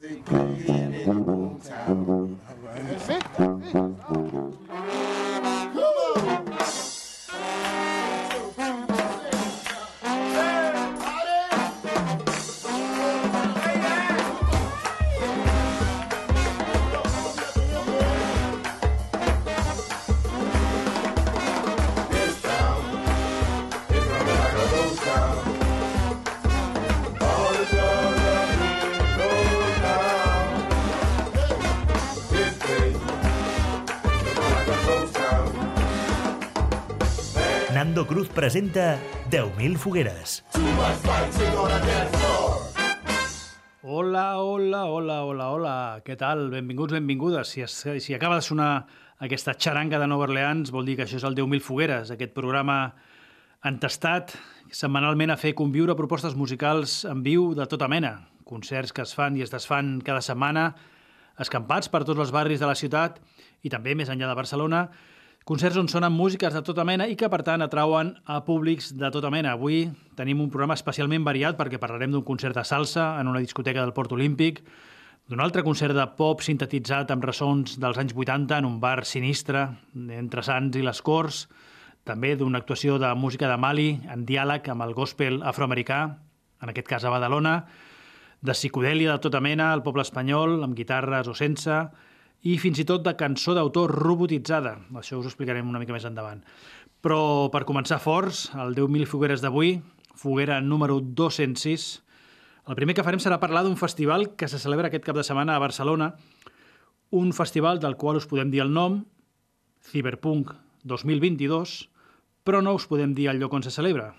[0.00, 2.38] They play it in the it.
[2.76, 4.63] That's it.
[38.44, 40.44] Presenta 10.000 fogueres.
[43.80, 45.76] Hola, hola, hola, hola, hola.
[46.04, 46.50] Què tal?
[46.52, 47.48] Benvinguts, benvingudes.
[47.48, 47.72] Si, es,
[48.04, 48.84] si acaba de sonar
[49.24, 52.76] aquesta xaranga de Nova Orleans, vol dir que això és el 10.000 fogueres, aquest programa
[53.64, 54.36] entestat
[54.68, 58.26] setmanalment a fer conviure propostes musicals en viu de tota mena.
[58.44, 60.74] Concerts que es fan i es desfan cada setmana,
[61.40, 63.22] escampats per tots els barris de la ciutat
[63.64, 64.90] i també més enllà de Barcelona,
[65.44, 69.10] Concerts on sonen músiques de tota mena i que, per tant, atrauen a públics de
[69.12, 69.50] tota mena.
[69.52, 73.82] Avui tenim un programa especialment variat perquè parlarem d'un concert de salsa en una discoteca
[73.82, 74.62] del Port Olímpic,
[75.28, 79.66] d'un altre concert de pop sintetitzat amb ressons dels anys 80 en un bar sinistre
[80.16, 81.42] entre Sants i les Corts,
[82.08, 86.00] també d'una actuació de música de Mali en diàleg amb el gospel afroamericà,
[86.64, 87.58] en aquest cas a Badalona,
[88.40, 91.82] de psicodèlia de tota mena al poble espanyol, amb guitarres o sense,
[92.44, 94.76] i fins i tot de cançó d'autor robotitzada.
[95.00, 96.42] Això us ho explicarem una mica més endavant.
[97.04, 99.78] Però per començar forts, el 10.000 fogueres d'avui,
[100.14, 101.86] foguera número 206,
[102.68, 105.56] el primer que farem serà parlar d'un festival que se celebra aquest cap de setmana
[105.56, 106.14] a Barcelona,
[107.12, 109.02] un festival del qual us podem dir el nom,
[109.84, 110.52] Cyberpunk
[110.84, 111.74] 2022,
[112.44, 114.12] però no us podem dir el lloc on se celebra.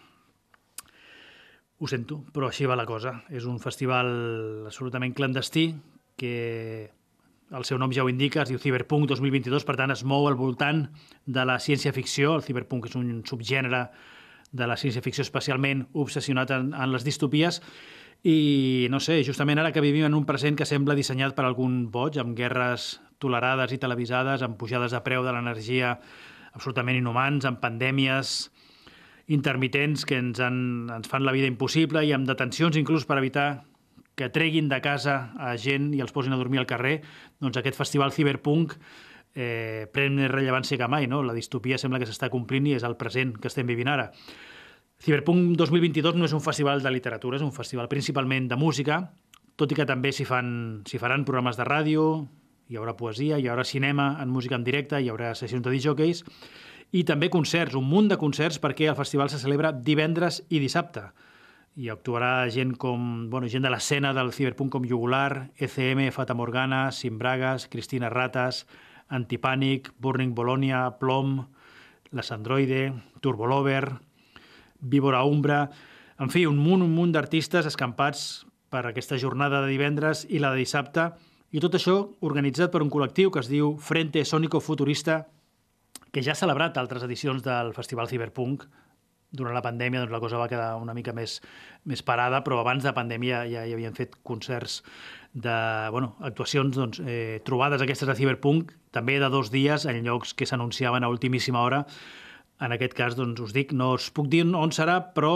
[1.78, 3.20] Ho sento, però així va la cosa.
[3.30, 4.08] És un festival
[4.70, 5.68] absolutament clandestí
[6.18, 6.94] que
[7.54, 10.38] el seu nom ja ho indica, es diu Cyberpunk 2022, per tant es mou al
[10.40, 10.86] voltant
[11.26, 12.34] de la ciència-ficció.
[12.36, 13.86] El Cyberpunk és un subgènere
[14.56, 17.62] de la ciència-ficció especialment obsessionat en, en les distopies
[18.26, 21.84] i, no sé, justament ara que vivim en un present que sembla dissenyat per algun
[21.94, 26.00] boig, amb guerres tolerades i televisades, amb pujades de preu de l'energia
[26.56, 28.50] absolutament inhumans, amb pandèmies
[29.28, 33.66] intermitents que ens, han, ens fan la vida impossible i amb detencions inclús per evitar
[34.16, 37.02] que treguin de casa a gent i els posin a dormir al carrer,
[37.44, 38.78] doncs aquest festival Cyberpunk
[39.36, 41.10] eh, pren més rellevància que mai.
[41.12, 41.22] No?
[41.24, 44.10] La distopia sembla que s'està complint i és el present que estem vivint ara.
[45.04, 49.02] Cyberpunk 2022 no és un festival de literatura, és un festival principalment de música,
[49.60, 52.06] tot i que també s'hi faran programes de ràdio,
[52.72, 56.24] hi haurà poesia, hi haurà cinema en música en directe, hi haurà sessions de disjockeys,
[56.96, 61.10] i també concerts, un munt de concerts perquè el festival se celebra divendres i dissabte
[61.76, 66.92] i actuarà gent com, bueno, gent de l'escena del ciberpunk com Jugular, ECM, Fata Morgana,
[66.96, 68.64] Simbragas, Cristina Ratas,
[69.10, 71.42] Antipànic, Burning Bologna, Plom,
[72.16, 74.00] Les Androide, Turbolover,
[74.80, 75.70] Víbora Umbra...
[76.16, 80.54] En fi, un munt, un munt d'artistes escampats per aquesta jornada de divendres i la
[80.54, 81.10] de dissabte,
[81.52, 85.26] i tot això organitzat per un col·lectiu que es diu Frente Sónico Futurista,
[86.16, 88.64] que ja ha celebrat altres edicions del Festival Cyberpunk,
[89.38, 91.40] durant la pandèmia doncs, la cosa va quedar una mica més,
[91.86, 94.82] més parada, però abans de pandèmia ja hi havien fet concerts
[95.34, 95.56] de,
[95.92, 100.48] bueno, actuacions, doncs, eh, trobades aquestes de Cyberpunk, també de dos dies en llocs que
[100.48, 101.84] s'anunciaven a ultimíssima hora.
[102.64, 105.36] En aquest cas, doncs, us dic, no us puc dir on serà, però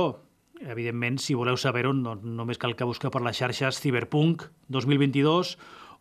[0.59, 5.57] evidentment, si voleu saber-ho, doncs, només cal que busqueu per les xarxes Cyberpunk 2022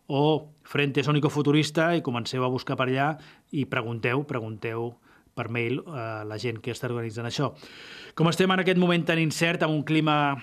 [0.09, 0.23] o
[0.63, 3.11] Frente Sónico Futurista i comenceu a buscar per allà
[3.51, 4.93] i pregunteu, pregunteu
[5.39, 7.53] per mail a la gent que està organitzant això.
[8.19, 10.35] Com estem en aquest moment tan incert, amb un clima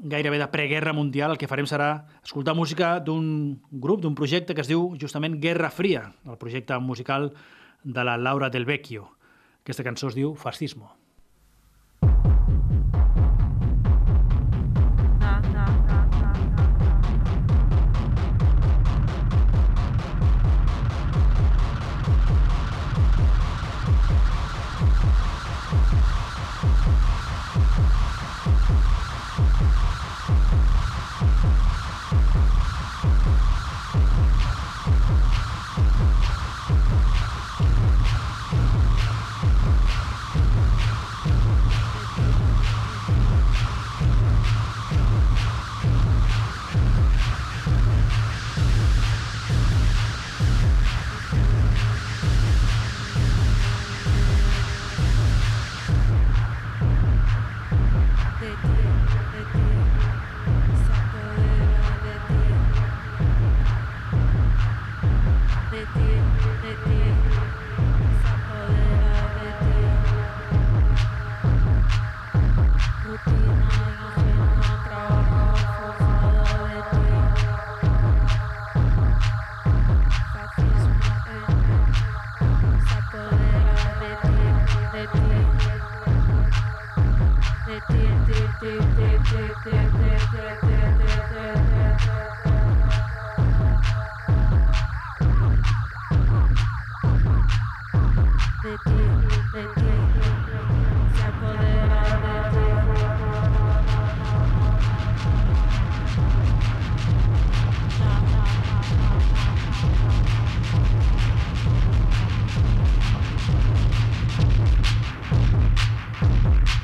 [0.00, 1.90] gairebé de preguerra mundial, el que farem serà
[2.24, 7.30] escoltar música d'un grup, d'un projecte que es diu justament Guerra Fria, el projecte musical
[7.84, 9.10] de la Laura Del Vecchio.
[9.62, 10.99] Aquesta cançó es diu Fascismo.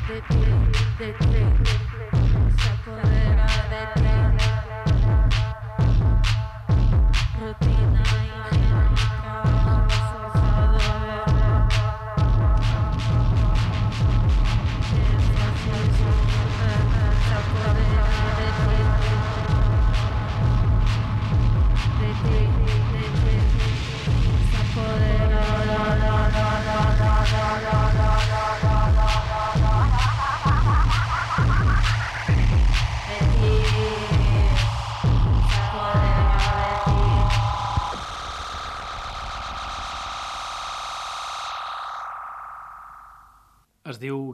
[0.06, 0.35] The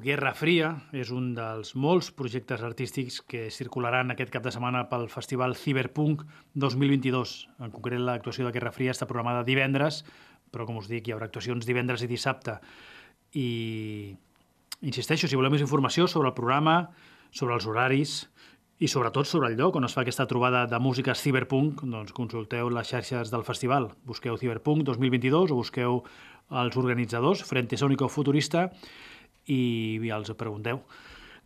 [0.03, 5.07] Guerra Fria, és un dels molts projectes artístics que circularan aquest cap de setmana pel
[5.13, 6.25] Festival Cyberpunk
[6.59, 7.35] 2022.
[7.63, 10.01] En concret, l'actuació de Guerra Fria està programada divendres,
[10.51, 12.57] però com us dic, hi haurà actuacions divendres i dissabte.
[13.39, 13.47] I
[14.83, 16.91] insisteixo, si voleu més informació sobre el programa,
[17.31, 18.17] sobre els horaris
[18.83, 22.73] i sobretot sobre el lloc on es fa aquesta trobada de música Cyberpunk, doncs consulteu
[22.75, 23.93] les xarxes del festival.
[24.03, 26.03] Busqueu Cyberpunk 2022 o busqueu
[26.51, 28.67] els organitzadors, Frente Sónico Futurista,
[29.47, 30.83] i els pregunteu.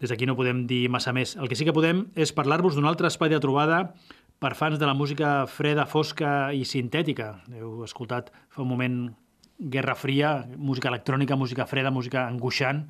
[0.00, 1.37] Des d'aquí no podem dir massa més.
[1.40, 3.94] El que sí que podem és parlar-vos d'un altre espai de trobada
[4.38, 7.40] per fans de la música freda, fosca i sintètica.
[7.56, 9.16] Heu escoltat fa un moment
[9.56, 12.84] Guerra Fria, música electrònica, música freda, música angoixant,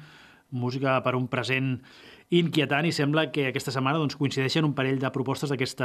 [0.50, 1.78] música per un present
[2.34, 5.78] inquietant i sembla que aquesta setmana doncs, coincideixen un parell de propostes d'aquest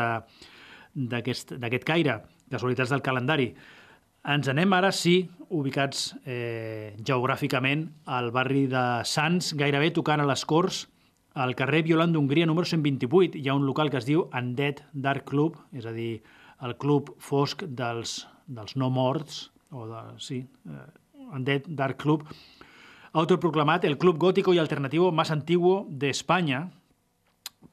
[1.85, 2.17] caire,
[2.49, 3.53] casualitats del calendari.
[4.21, 10.43] Ens anem ara, sí, ubicats eh, geogràficament al barri de Sants, gairebé tocant a les
[10.45, 10.83] Corts,
[11.33, 13.39] al carrer Violant d'Hongria número 128.
[13.39, 16.21] Hi ha un local que es diu Undead Dark Club, és a dir,
[16.61, 20.85] el club fosc dels, dels no morts, o de, sí, eh,
[21.33, 22.27] Undead Dark Club,
[23.17, 26.67] autoproclamat el club gótico i alternativo más antiguo de España,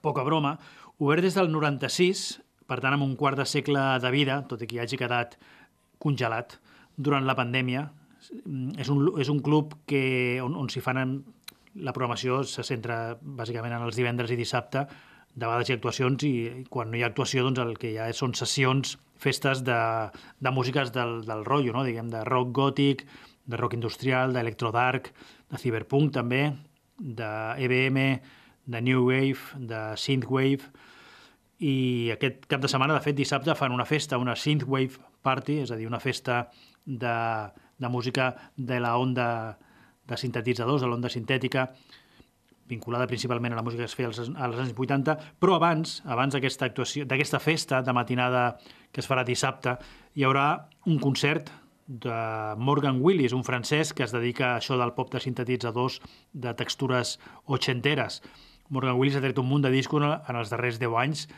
[0.00, 0.56] poca broma,
[0.96, 4.70] obert des del 96, per tant amb un quart de segle de vida, tot i
[4.70, 5.36] que hi hagi quedat
[6.02, 6.58] congelat
[6.96, 7.88] durant la pandèmia.
[8.78, 10.02] És un, és un club que,
[10.44, 11.18] on, on s'hi fan...
[11.78, 14.80] La programació se centra bàsicament en els divendres i dissabte,
[15.38, 16.32] de vegades hi ha actuacions i
[16.72, 19.78] quan no hi ha actuació doncs el que hi ha són sessions, festes de,
[20.42, 21.84] de músiques del, del rotllo, no?
[21.86, 23.04] diguem, de rock gòtic,
[23.46, 25.12] de rock industrial, d'electrodark,
[25.52, 26.42] de cyberpunk també,
[26.98, 27.30] de
[27.64, 28.02] EBM,
[28.68, 30.68] de new wave, de synthwave,
[31.58, 35.72] i aquest cap de setmana, de fet, dissabte fan una festa, una synthwave party, és
[35.74, 36.44] a dir, una festa
[36.86, 37.14] de,
[37.78, 39.58] de música de la onda
[40.08, 41.66] de sintetitzadors, de l'onda sintètica,
[42.68, 46.36] vinculada principalment a la música que es feia als, als anys 80, però abans, abans
[46.36, 48.58] d'aquesta actuació, d'aquesta festa de matinada
[48.92, 49.78] que es farà dissabte,
[50.14, 51.50] hi haurà un concert
[51.88, 56.52] de Morgan Willis, un francès que es dedica a això del pop de sintetitzadors de
[56.54, 57.16] textures
[57.46, 58.20] ochenteres.
[58.68, 61.28] Morgan Willis ha tret un munt de discos en els darrers 10 anys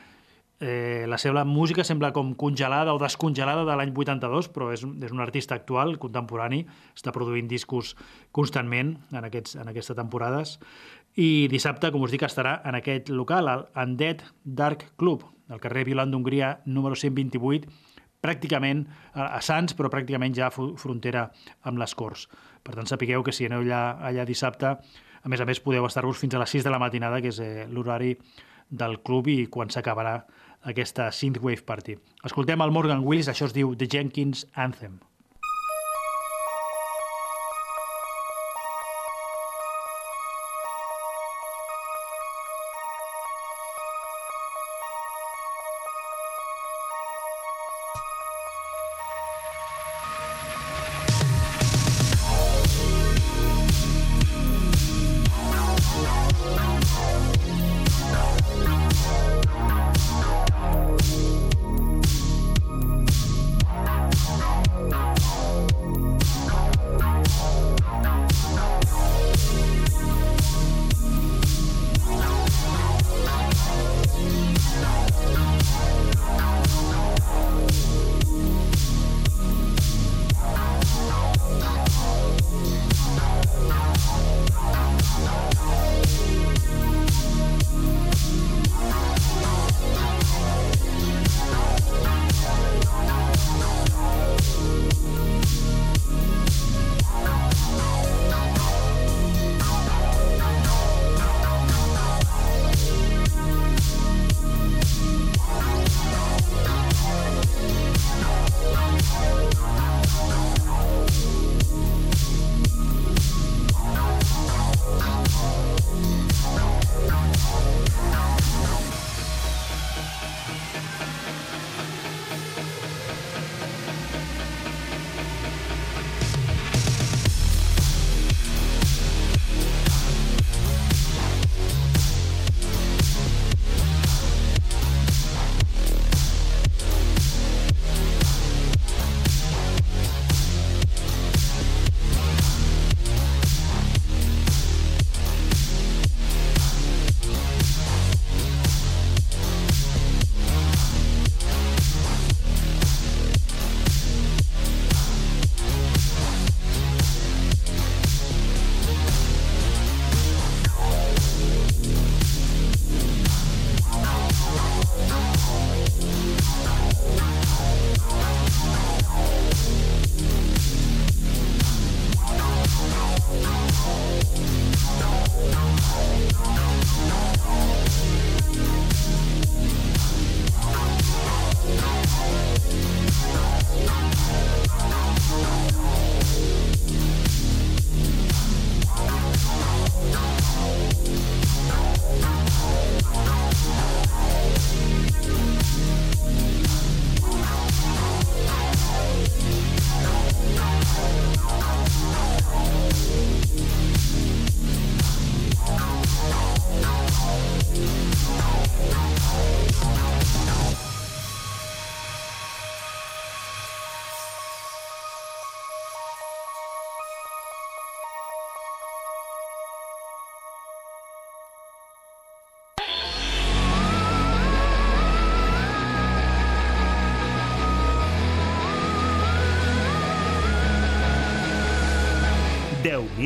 [0.60, 5.12] Eh, la seva música sembla com congelada o descongelada de l'any 82, però és, és
[5.14, 7.94] un artista actual, contemporani, està produint discos
[8.36, 10.58] constantment en, aquests, en aquestes temporades.
[11.16, 15.86] I dissabte, com us dic, estarà en aquest local, al Undead Dark Club, al carrer
[15.88, 17.72] Violant d'Hongria, número 128,
[18.20, 18.84] pràcticament
[19.16, 21.30] a Sants, però pràcticament ja frontera
[21.64, 22.26] amb les Corts.
[22.60, 24.76] Per tant, sapigueu que si aneu allà, allà dissabte,
[25.20, 27.40] a més a més podeu estar-vos fins a les 6 de la matinada, que és
[27.40, 28.12] eh, l'horari
[28.70, 30.20] del club i quan s'acabarà
[30.62, 31.96] aquesta Synthwave Party.
[32.24, 34.98] Escoltem el Morgan Willis, això es diu The Jenkins Anthem.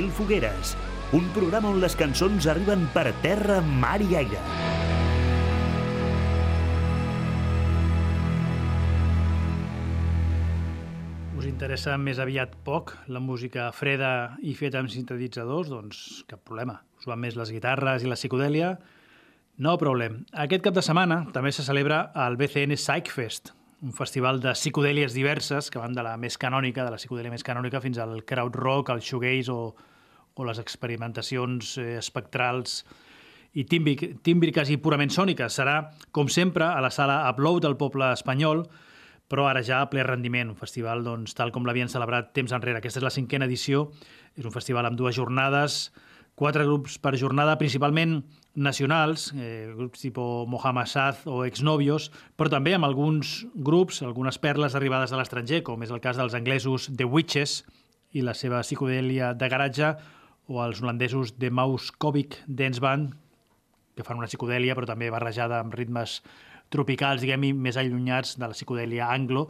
[0.04, 0.76] 10.000 fogueres,
[1.16, 4.40] un programa on les cançons arriben per terra, mar i aire.
[11.38, 15.72] Us interessa més aviat poc la música freda i feta amb sintetitzadors?
[15.72, 16.82] Doncs cap problema.
[17.00, 18.74] Us van més les guitarres i la psicodèlia?
[19.64, 20.24] No problem.
[20.36, 25.70] Aquest cap de setmana també se celebra el BCN Psychfest, un festival de psicodèlies diverses
[25.70, 28.90] que van de la més canònica, de la psicodèlia més canònica, fins al crowd rock,
[28.90, 29.74] al shoegaze o,
[30.34, 32.82] o les experimentacions eh, espectrals
[33.54, 35.54] i tímbriques i purament sòniques.
[35.60, 35.76] Serà,
[36.12, 38.64] com sempre, a la sala Upload del poble espanyol,
[39.30, 42.82] però ara ja a ple rendiment, un festival doncs, tal com l'havien celebrat temps enrere.
[42.82, 43.88] Aquesta és la cinquena edició,
[44.34, 45.92] és un festival amb dues jornades,
[46.34, 48.24] quatre grups per jornada, principalment
[48.54, 54.74] nacionals, eh, grups tipus Mohamed Saz o Exnovios, però també amb alguns grups, algunes perles
[54.74, 57.62] arribades de l'estranger, com és el cas dels anglesos The Witches
[58.12, 59.94] i la seva psicodèlia de garatge,
[60.48, 63.14] o els holandesos The Mauskovic Dance Band,
[63.94, 66.20] que fan una psicodèlia però també barrejada amb ritmes
[66.72, 69.46] tropicals, diguem-hi, més allunyats de la psicodèlia anglo.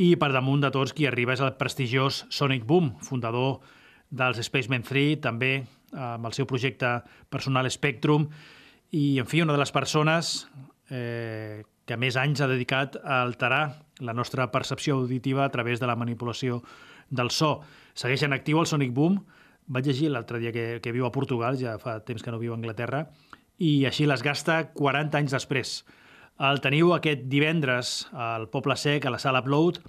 [0.00, 3.60] I per damunt de tots qui arriba és el prestigiós Sonic Boom, fundador
[4.10, 5.52] dels Spaceman 3, també
[5.92, 6.98] amb el seu projecte
[7.32, 8.26] personal Spectrum,
[8.92, 10.46] i, en fi, una de les persones
[10.90, 13.64] eh, que més anys ha dedicat a alterar
[14.04, 16.60] la nostra percepció auditiva a través de la manipulació
[17.10, 17.60] del so.
[17.94, 19.20] Segueix en actiu el Sonic Boom,
[19.66, 22.54] vaig llegir l'altre dia que, que viu a Portugal, ja fa temps que no viu
[22.54, 23.06] a Anglaterra,
[23.58, 25.76] i així les gasta 40 anys després.
[26.36, 29.80] El teniu aquest divendres al Poble Sec, a la sala Upload,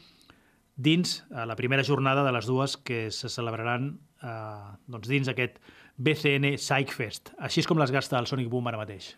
[0.77, 4.31] dins a la primera jornada de les dues que se celebraran eh,
[4.87, 5.59] doncs dins aquest
[5.97, 7.33] BCN Psychfest.
[7.41, 9.15] Així és com les gasta el Sonic Boom ara mateix.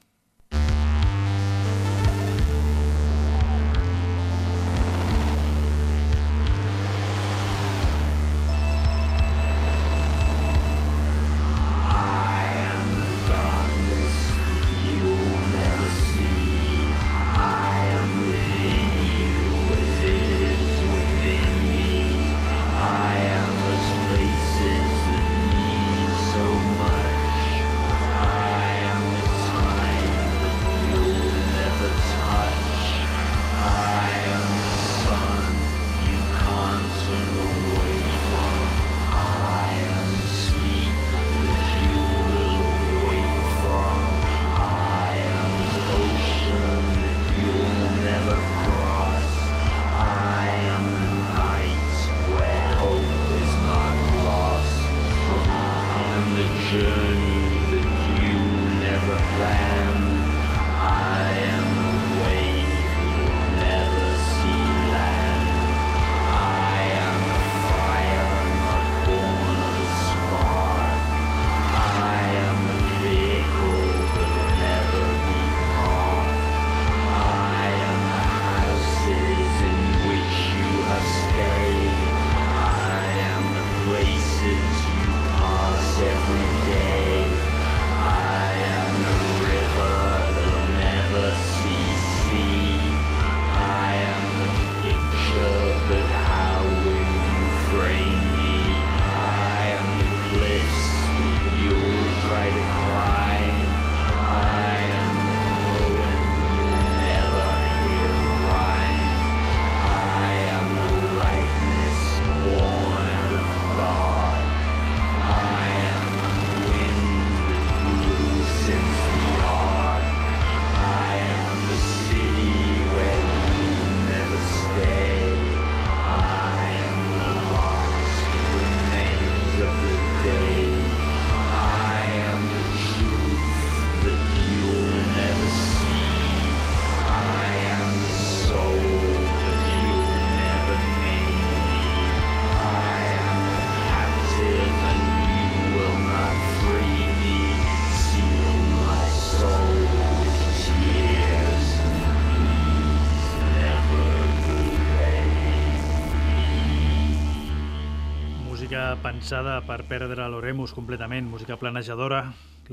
[158.98, 162.24] Pensada per perdre l'Oremus completament, música planejadora,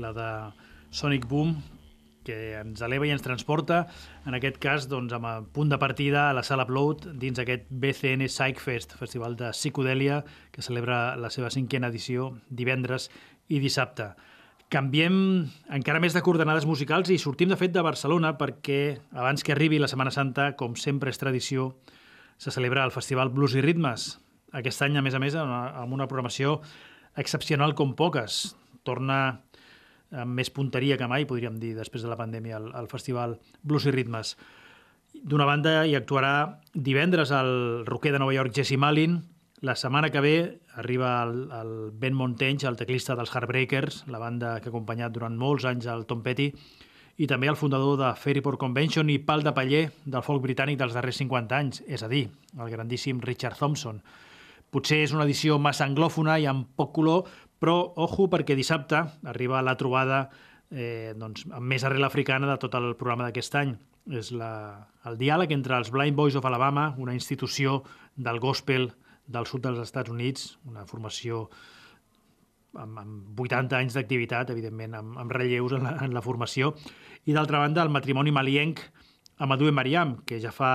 [0.01, 0.29] la de
[0.89, 1.51] Sonic Boom,
[2.25, 3.85] que ens eleva i ens transporta,
[4.27, 7.69] en aquest cas doncs, amb a punt de partida a la sala Upload dins aquest
[7.69, 13.09] BCN Psychfest, festival de psicodèlia que celebra la seva cinquena edició divendres
[13.47, 14.11] i dissabte.
[14.73, 15.17] Canviem
[15.71, 19.79] encara més de coordenades musicals i sortim de fet de Barcelona perquè abans que arribi
[19.79, 21.75] la Setmana Santa, com sempre és tradició,
[22.37, 24.17] se celebra el Festival Blues i Ritmes,
[24.55, 26.61] aquest any, a més a més, amb una programació
[27.17, 28.55] excepcional com poques.
[28.87, 29.39] Torna
[30.11, 33.87] amb més punteria que mai, podríem dir, després de la pandèmia, al, al festival Blues
[33.87, 34.35] i Ritmes.
[35.17, 39.19] D'una banda, hi actuarà divendres el roquer de Nova York Jesse Malin.
[39.65, 40.35] La setmana que ve
[40.77, 45.35] arriba el, el Ben Montench, el teclista dels Heartbreakers, la banda que ha acompanyat durant
[45.35, 46.51] molts anys el Tom Petty,
[47.17, 50.93] i també el fundador de Fairyport Convention i pal de paller del folk britànic dels
[50.93, 54.03] darrers 50 anys, és a dir, el grandíssim Richard Thompson.
[54.73, 57.29] Potser és una edició massa anglòfona i amb poc color,
[57.61, 58.99] però, ojo, perquè dissabte
[59.31, 60.27] arriba la trobada
[60.71, 63.73] eh, doncs, amb més arrel africana de tot el programa d'aquest any.
[64.17, 64.51] És la,
[65.07, 67.81] el diàleg entre els Blind Boys of Alabama, una institució
[68.15, 68.91] del gospel
[69.27, 71.47] del sud dels Estats Units, una formació
[72.77, 76.73] amb, amb 80 anys d'activitat, evidentment, amb, amb relleus en la, en la formació,
[77.27, 78.83] i d'altra banda el matrimoni malienc
[79.43, 80.71] amb Adu Mariam, que ja fa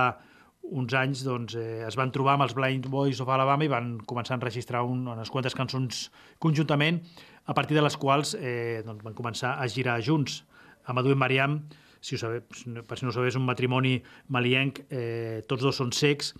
[0.63, 3.97] uns anys doncs, eh, es van trobar amb els Blind Boys of Alabama i van
[4.07, 6.07] començar a enregistrar un, unes quantes cançons
[6.39, 7.01] conjuntament,
[7.45, 10.43] a partir de les quals eh, doncs, van començar a girar junts.
[10.87, 11.59] Amadou i Mariam,
[12.03, 12.43] si ho sabeu,
[12.87, 13.97] per si no ho sabeu, és un matrimoni
[14.31, 16.33] malienc, eh, tots dos són secs,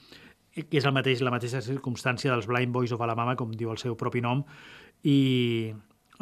[0.53, 3.79] que és el mateix, la mateixa circumstància dels Blind Boys of Alabama, com diu el
[3.81, 4.43] seu propi nom,
[5.03, 5.73] i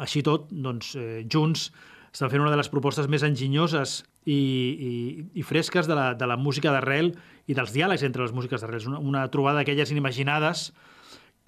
[0.02, 1.70] així tot, doncs, eh, junts
[2.12, 4.92] estan fent una de les propostes més enginyoses i, i,
[5.40, 7.14] i fresques de la, de la música d'arrel
[7.48, 8.84] i dels diàlegs entre les músiques d'arrel.
[8.90, 10.70] Una, una trobada d'aquelles inimaginades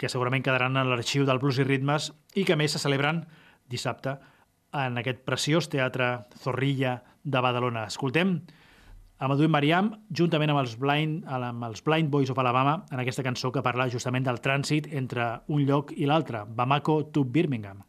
[0.01, 3.23] que segurament quedaran en l'arxiu del blues i ritmes i que més se celebren
[3.71, 4.17] dissabte
[4.75, 7.85] en aquest preciós teatre Zorrilla de Badalona.
[7.87, 8.39] Escoltem
[9.23, 13.53] Amadou Mariam juntament amb els, Blind, amb els Blind Boys of Alabama en aquesta cançó
[13.53, 17.85] que parla justament del trànsit entre un lloc i l'altre, Bamako to Birmingham.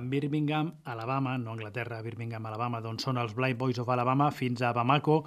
[0.00, 4.72] Birmingham, Alabama, no Anglaterra, Birmingham, Alabama, d'on són els Blind Boys of Alabama, fins a
[4.72, 5.22] Bamako,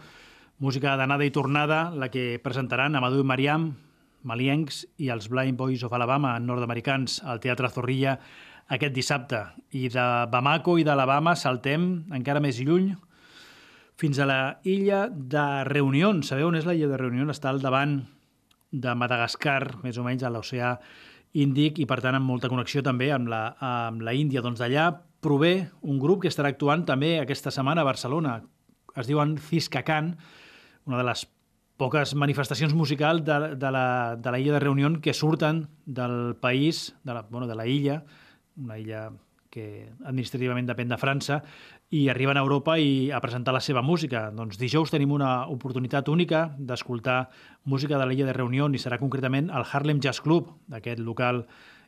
[0.60, 3.72] música d'anada i tornada, la que presentaran Amadou i Mariam,
[4.28, 8.18] maliencs, i els Blind Boys of Alabama, nord-americans, al Teatre Zorrilla
[8.68, 9.42] aquest dissabte.
[9.72, 12.92] I de Bamako i d'Alabama saltem encara més lluny
[13.98, 16.12] fins a la illa de Reunió.
[16.22, 17.26] Sabeu on és la illa de Reunió?
[17.32, 18.02] Està al davant
[18.72, 20.76] de Madagascar, més o menys a l'oceà
[21.38, 24.44] Índic, i per tant amb molta connexió també amb la, amb la Índia.
[24.46, 24.90] Doncs d'allà
[25.22, 28.40] prové un grup que estarà actuant també aquesta setmana a Barcelona.
[28.98, 30.16] Es diuen Ciscacan,
[30.88, 31.26] una de les
[31.78, 36.96] poques manifestacions musicals de, de, la, de la illa de Reunió que surten del país,
[37.04, 38.02] de la, bueno, de la illa,
[38.58, 39.08] una illa
[39.54, 41.42] que administrativament depèn de França,
[41.90, 44.28] i arriben a Europa i a presentar la seva música.
[44.36, 47.30] Doncs dijous tenim una oportunitat única d'escoltar
[47.64, 51.46] música de l'illa de Reunió i serà concretament el Harlem Jazz Club, aquest local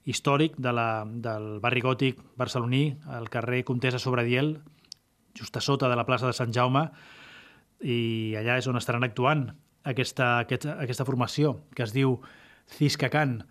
[0.08, 4.60] històric de la, del barri gòtic barceloní, al carrer Comtesa Sobradiel,
[5.36, 6.88] just a sota de la plaça de Sant Jaume,
[7.84, 9.50] i allà és on estaran actuant
[9.84, 12.22] aquesta, aquesta, aquesta formació, que es diu
[12.78, 13.42] Ciscacan.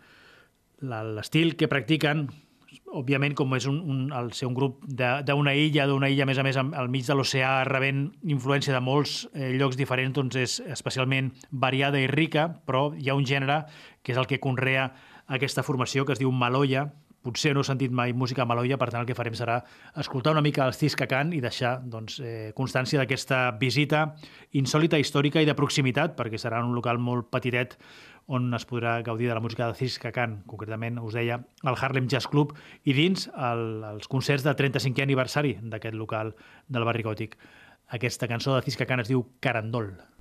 [0.81, 2.29] L'estil que practiquen
[2.97, 6.39] òbviament, com és un, un, el ser un grup d'una illa, d'una illa, a més
[6.41, 10.59] a més, al mig de l'oceà, rebent influència de molts eh, llocs diferents, doncs és
[10.73, 13.65] especialment variada i rica, però hi ha un gènere
[14.03, 14.91] que és el que conrea
[15.29, 16.89] aquesta formació, que es diu Maloya,
[17.29, 19.59] potser no he sentit mai música maloia, per tant el que farem serà
[20.01, 24.05] escoltar una mica els Ciscacan i deixar doncs, eh, constància d'aquesta visita
[24.57, 27.77] insòlita, històrica i de proximitat, perquè serà un local molt petitet
[28.29, 32.29] on es podrà gaudir de la música de Ciscacan, concretament, us deia, el Harlem Jazz
[32.29, 32.53] Club,
[32.85, 33.65] i dins el,
[33.95, 36.35] els concerts de 35è aniversari d'aquest local
[36.69, 37.39] del barri gòtic.
[37.97, 39.95] Aquesta cançó de Ciscacan es diu Carandol.
[39.97, 40.18] Carandol.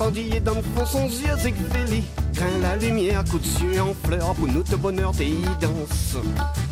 [0.00, 2.04] Pendillé dans le fond, son yeux éclairés.
[2.32, 6.16] Grain la lumière, coup de yeux en fleurs, pour nous de bonheur, des danse.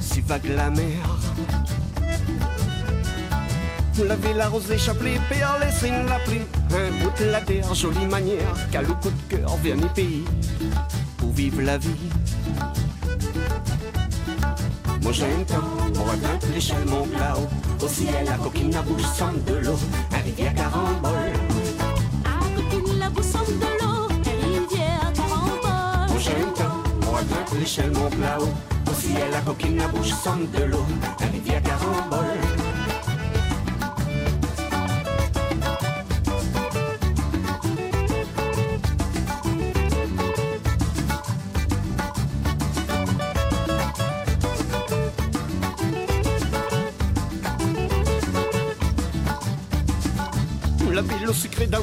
[0.00, 1.02] Si vague la mer.
[4.36, 6.46] La rose, les chapelets, perles, c'est la pluie.
[6.70, 10.24] Un bout de la terre, jolie manière, le coup de cœur, vers les pays,
[11.18, 12.08] pour vivre la vie.
[15.02, 15.68] Moi j'aime tant,
[16.00, 16.14] on va
[16.54, 17.48] l'échelle, mon là-haut.
[17.84, 19.78] Au ciel, la coquine à bouche sans de l'eau,
[20.12, 21.37] un rivière carambole.
[27.68, 28.48] Michel Montblau,
[28.90, 30.86] aussi elle la coquine à bouche somme de l'eau,
[31.20, 32.57] la rivière carambole.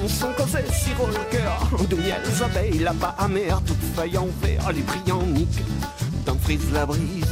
[0.07, 1.69] Sucré dans son corset, sirop le cœur.
[1.89, 5.61] D'où les abeilles, là-bas amères, toutes feuilles en verre, les brillants niques
[6.45, 7.25] frise la brise.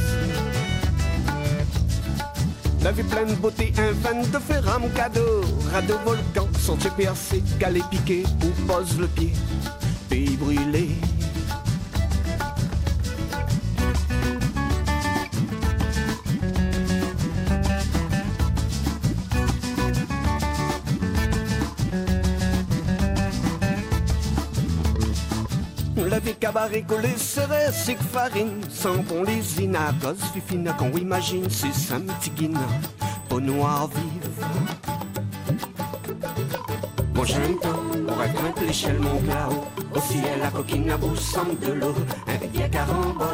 [2.82, 5.40] La vie pleine de beauté, un van de fer mon cadeau.
[5.72, 9.32] Radeau volcan, sentier percé, galet piqué, où pose le pied,
[10.08, 10.83] pays brûlé.
[26.40, 28.60] Cabaret collé serait c'est farine.
[28.68, 32.58] Sans bon les inacos fifina qu'on imagine c'est guine
[33.30, 34.44] Au noir vive.
[37.14, 39.64] Mon jeune temps, on raconte l'échelle mon là-haut
[39.94, 41.94] Au ciel la coquine à bout semble de l'eau.
[42.26, 43.28] Un rivière carambole.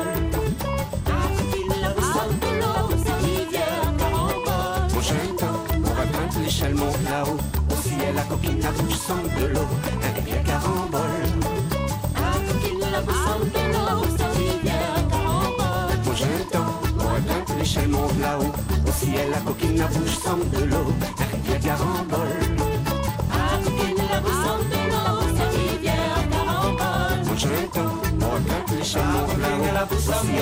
[4.94, 7.38] Mon jeune temps, on raconte l'échelle mon là-haut
[7.70, 9.68] Au ciel la coquine à bout semble de l'eau.
[10.02, 11.09] Un rivière carambole
[13.00, 13.12] Au
[14.34, 15.98] ciel, carambole.
[16.04, 18.52] Moi j'entends, moi quand l'échelle monte là-haut.
[18.86, 19.88] Au ciel, la coquine, la
[20.22, 20.94] semble de l'eau.
[21.18, 22.28] La rivière carambole.
[23.64, 25.20] Coquine, la bouche semble de l'eau.
[25.38, 27.24] La rivière carambole.
[27.36, 27.96] J'entends,
[28.50, 30.32] la coquine, la bouche semble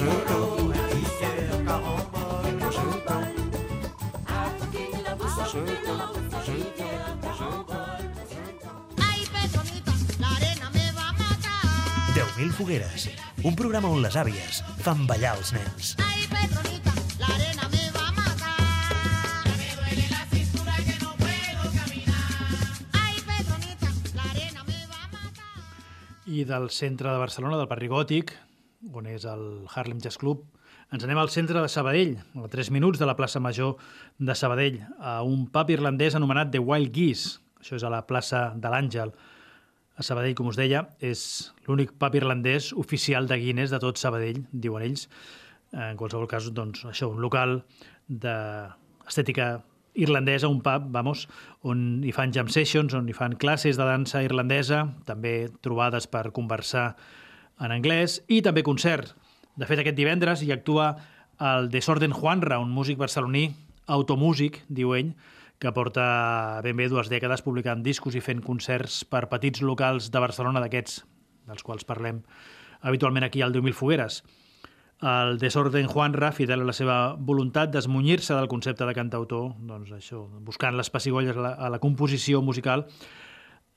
[0.00, 0.43] de l'eau.
[12.36, 13.04] Mil fogueres,
[13.46, 15.92] un programa on les àvies fan ballar els nens.
[16.02, 16.90] Ai, Petronita,
[17.20, 18.56] l'arena me va matar.
[19.46, 22.26] Me duele la cintura que no puedo caminar.
[23.00, 25.62] Ai, Petronita, l'arena me va matar.
[26.26, 28.34] I del centre de Barcelona, del barri gòtic,
[28.90, 30.42] on és el Harlem Jazz Club.
[30.92, 33.78] Ens anem al centre de Sabadell, a 3 minuts de la plaça Major
[34.18, 37.38] de Sabadell, a un pub irlandès anomenat The Wild Geese.
[37.62, 39.14] Això és a la plaça de l'Àngel.
[39.96, 44.42] A Sabadell, com us deia, és l'únic pub irlandès oficial de Guinness de tot Sabadell,
[44.52, 45.08] diuen ells.
[45.72, 47.62] En qualsevol cas, doncs, això, un local
[48.06, 51.24] d'estètica irlandesa, un pub, vamos,
[51.62, 56.28] on hi fan jam sessions, on hi fan classes de dansa irlandesa, també trobades per
[56.34, 56.92] conversar
[57.62, 59.14] en anglès, i també concert.
[59.54, 60.94] De fet, aquest divendres hi actua
[61.38, 63.48] el Desorden Juanra, un músic barceloní,
[63.86, 65.12] automúsic, diu ell,
[65.62, 70.22] que porta ben bé dues dècades publicant discos i fent concerts per petits locals de
[70.22, 71.04] Barcelona d'aquests,
[71.46, 72.22] dels quals parlem
[72.84, 74.22] habitualment aquí al 10.000 Fogueres.
[75.04, 80.22] El Desorden Juanra, fidel a la seva voluntat d'esmunyir-se del concepte de cantautor, doncs això,
[80.46, 82.86] buscant les pessigolles a la, composició musical,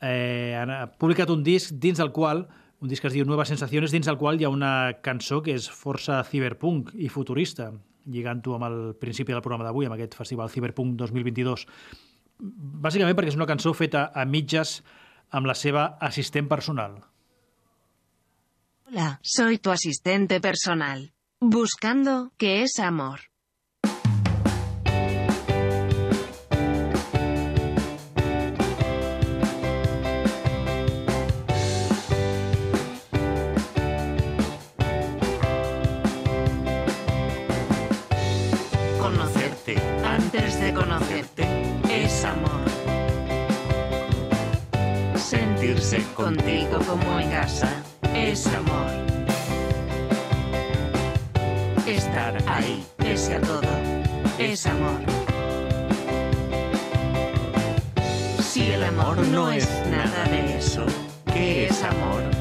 [0.02, 2.46] eh, ha publicat un disc dins del qual
[2.82, 5.56] un disc que es diu Nuevas Sensaciones, dins del qual hi ha una cançó que
[5.58, 7.72] és força cyberpunk i futurista,
[8.08, 11.66] lligant-ho amb el principi del programa d'avui, amb aquest festival Cyberpunk 2022.
[12.86, 14.82] Bàsicament perquè és una cançó feta a mitges
[15.34, 17.00] amb la seva assistent personal.
[18.88, 21.12] Hola, soy tu asistente personal.
[21.42, 23.20] Buscando, ¿qué es amor?
[45.88, 47.70] Sentirse contigo como en casa
[48.14, 48.92] es amor.
[51.88, 53.70] Estar ahí, pese a todo,
[54.38, 55.00] es amor.
[58.42, 60.86] Si el amor no es nada de eso,
[61.32, 62.37] ¿qué es amor?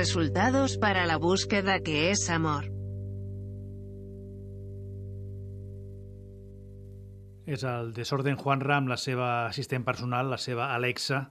[0.00, 2.64] Resultados para la búsqueda que es amor.
[7.44, 11.26] És el Desorden Juanra amb la seva assistent personal, la seva Alexa,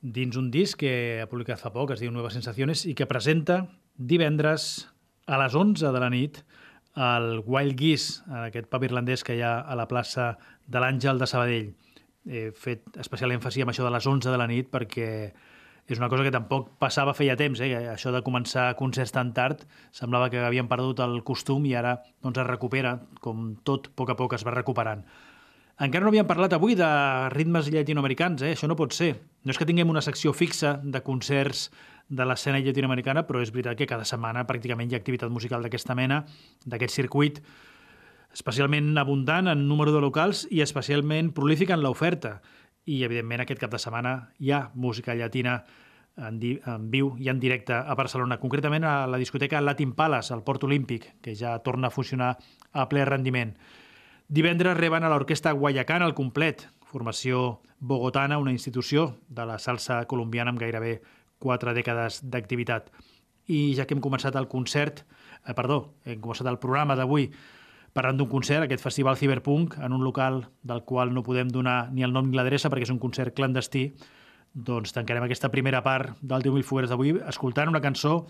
[0.00, 3.58] dins un disc que ha publicat fa poc, es diu Nuevas Sensaciones, i que presenta
[3.92, 4.88] divendres
[5.28, 6.40] a les 11 de la nit
[6.96, 11.20] al Wild Geese, en aquest pub irlandès que hi ha a la plaça de l'Àngel
[11.20, 11.70] de Sabadell.
[12.24, 15.10] He fet especial èmfasi amb això de les 11 de la nit perquè
[15.88, 17.72] és una cosa que tampoc passava feia temps, eh?
[17.94, 19.64] això de començar concerts tan tard
[19.96, 24.12] semblava que havien perdut el costum i ara doncs, es recupera, com tot, a poc
[24.12, 25.06] a poc es va recuperant.
[25.78, 26.88] Encara no havíem parlat avui de
[27.30, 28.52] ritmes llatinoamericans, eh?
[28.56, 29.12] això no pot ser.
[29.46, 31.68] No és que tinguem una secció fixa de concerts
[32.08, 35.94] de l'escena llatinoamericana, però és veritat que cada setmana pràcticament hi ha activitat musical d'aquesta
[35.94, 36.24] mena,
[36.66, 37.38] d'aquest circuit,
[38.34, 42.40] especialment abundant en número de locals i especialment prolífic en l'oferta.
[42.88, 45.58] I, evidentment, aquest cap de setmana hi ha música llatina
[46.16, 50.32] en, di en viu i en directe a Barcelona, concretament a la discoteca Latin Palace,
[50.34, 52.36] al Port Olímpic, que ja torna a funcionar
[52.72, 53.54] a ple rendiment.
[54.28, 60.52] Divendres reben a l'orquestra Guayacán al complet, formació bogotana, una institució de la salsa colombiana
[60.52, 60.98] amb gairebé
[61.38, 62.90] quatre dècades d'activitat.
[63.48, 65.04] I ja que hem començat el concert,
[65.44, 67.30] eh, perdó, hem començat el programa d'avui
[67.98, 72.06] parlant d'un concert, aquest festival Cyberpunk, en un local del qual no podem donar ni
[72.06, 73.88] el nom ni l'adreça perquè és un concert clandestí,
[74.54, 78.20] doncs tancarem aquesta primera part del 10.000 fogueres d'avui escoltant una cançó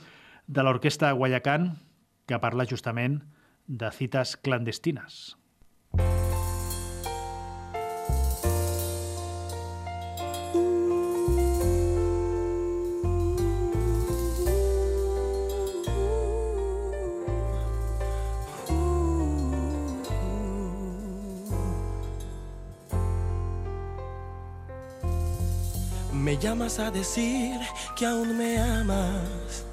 [0.46, 1.74] de l'orquestra Guayacán
[2.28, 3.20] que parla justament
[3.68, 5.36] de cites clandestines.
[26.38, 27.58] Me llamas a decir
[27.96, 29.64] que aún me amas,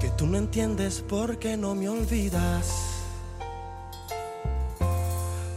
[0.00, 2.66] que tú no entiendes por qué no me olvidas.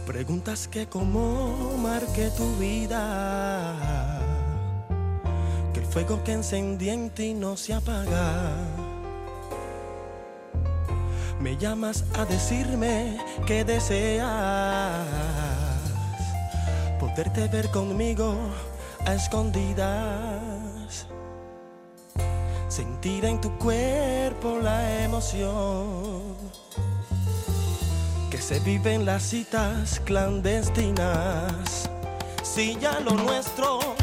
[0.06, 4.20] Preguntas que cómo marqué tu vida,
[5.72, 8.52] que el fuego que encendí en ti no se apaga.
[11.40, 15.04] Me llamas a decirme que deseas
[17.00, 18.36] poderte ver conmigo
[19.06, 21.06] a escondidas.
[22.68, 26.34] Sentir en tu cuerpo la emoción
[28.30, 31.88] que se vive en las citas clandestinas.
[32.42, 33.93] Si ya lo nuestro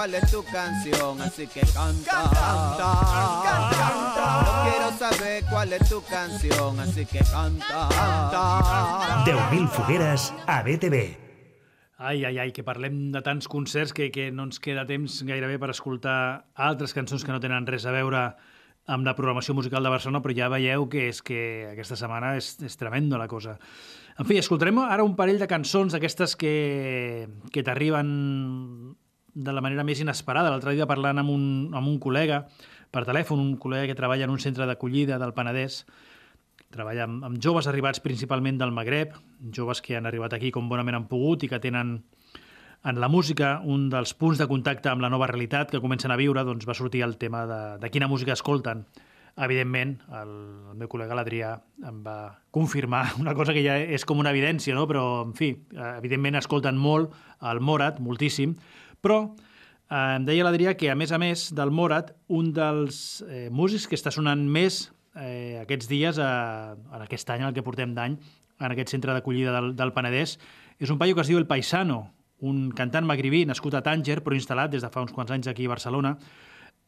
[0.00, 2.90] cuál es tu canción, así que canta, canta,
[3.44, 4.44] canta.
[4.46, 9.24] Yo quiero saber cuál es tu canción, así que canta, canta.
[9.26, 11.18] 10.000 fogueres a BTV.
[11.98, 15.58] Ai, ai, ai, que parlem de tants concerts que, que no ens queda temps gairebé
[15.60, 18.22] per escoltar altres cançons que no tenen res a veure
[18.88, 21.42] amb la programació musical de Barcelona, però ja veieu que és que
[21.74, 23.58] aquesta setmana és, és tremendo la cosa.
[24.16, 28.16] En fi, escoltarem ara un parell de cançons d'aquestes que, que t'arriben
[29.34, 30.50] de la manera més inesperada.
[30.50, 32.44] L'altre dia parlant amb un, amb un col·lega
[32.90, 35.84] per telèfon, un col·lega que treballa en un centre d'acollida del Penedès,
[36.70, 39.14] treballa amb, amb joves arribats principalment del Magreb,
[39.54, 42.00] joves que han arribat aquí com bonament han pogut i que tenen
[42.82, 46.16] en la música, un dels punts de contacte amb la nova realitat que comencen a
[46.16, 48.86] viure, doncs va sortir el tema de, de quina música escolten.
[49.40, 50.30] Evidentment, el,
[50.72, 51.52] el meu col·lega l'Adrià
[51.86, 52.16] em va
[52.50, 54.86] confirmar una cosa que ja és com una evidència, no?
[54.88, 55.52] però, en fi,
[55.98, 57.12] evidentment escolten molt
[57.52, 58.56] el Morat, moltíssim,
[59.00, 59.20] però
[59.90, 63.88] eh, em deia l'Adrià que, a més a més del Morat, un dels eh, músics
[63.88, 64.86] que està sonant més
[65.16, 68.16] eh, aquests dies, eh, en aquest any, en el que portem d'any,
[68.60, 70.36] en aquest centre d'acollida del, del Penedès,
[70.80, 72.02] és un paio que es diu El Paisano,
[72.40, 75.66] un cantant magribí nascut a Tànger, però instal·lat des de fa uns quants anys aquí
[75.68, 76.14] a Barcelona,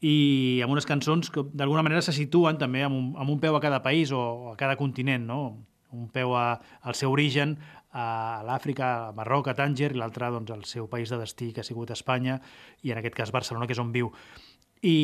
[0.03, 3.55] i amb unes cançons que d'alguna manera se situen també amb un, amb un peu
[3.55, 5.39] a cada país o a cada continent, no?
[5.93, 7.55] un peu a, al seu origen,
[7.93, 11.61] a l'Àfrica, a Marroc, a Tànger, i l'altre doncs, al seu país de destí, que
[11.61, 12.39] ha sigut Espanya,
[12.81, 14.09] i en aquest cas Barcelona, que és on viu.
[14.81, 14.95] I,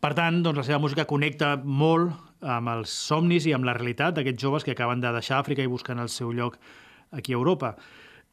[0.00, 4.16] per tant, doncs, la seva música connecta molt amb els somnis i amb la realitat
[4.16, 6.60] d'aquests joves que acaben de deixar Àfrica i busquen el seu lloc
[7.10, 7.74] aquí a Europa.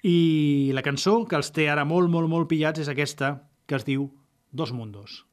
[0.03, 3.87] I la cançó que els té ara molt, molt, molt pillats és aquesta, que es
[3.87, 4.11] diu
[4.51, 5.26] Dos Mundos.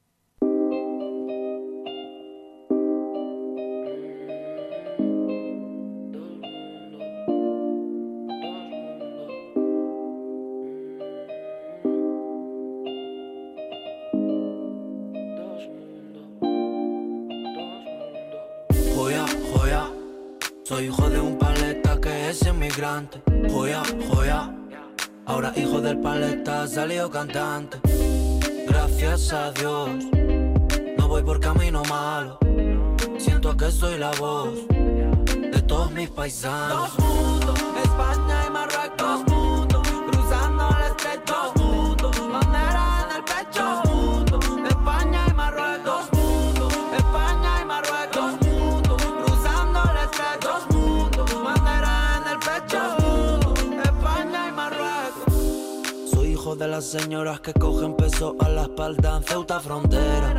[25.95, 27.79] Del paleta salió cantante.
[28.67, 29.91] Gracias a Dios.
[30.99, 32.39] No voy por camino malo.
[33.19, 36.91] Siento que soy la voz de todos mis paisanos.
[56.57, 60.39] De las señoras que cogen peso a la espalda Ceuta Frontera.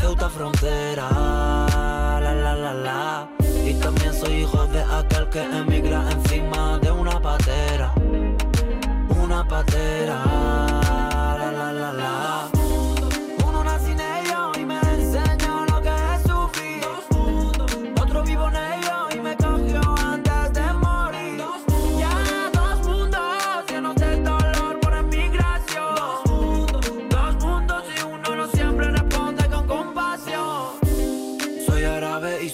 [0.00, 3.30] Ceuta Frontera, la la la la.
[3.66, 7.92] Y también soy hijo de aquel que emigra encima de una patera.
[9.22, 10.24] Una patera,